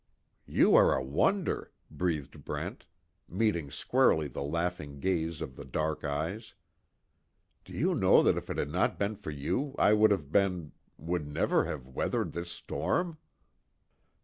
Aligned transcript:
"You 0.47 0.73
are 0.75 0.95
a 0.97 1.03
wonder," 1.03 1.69
breathed 1.91 2.43
Brent, 2.43 2.87
meeting 3.29 3.69
squarely 3.69 4.27
the 4.27 4.41
laughing 4.41 4.99
gaze 4.99 5.41
of 5.41 5.55
the 5.55 5.63
dark 5.63 6.03
eyes, 6.03 6.55
"Do 7.65 7.73
you 7.73 7.93
know 7.93 8.23
that 8.23 8.35
if 8.35 8.49
it 8.49 8.57
had 8.57 8.71
not 8.71 8.97
been 8.97 9.15
for 9.15 9.29
you, 9.29 9.75
I 9.77 9.93
would 9.93 10.09
have 10.09 10.31
been 10.31 10.71
would 10.97 11.27
never 11.27 11.65
have 11.65 11.85
weathered 11.87 12.33
this 12.33 12.49
storm?" 12.49 13.19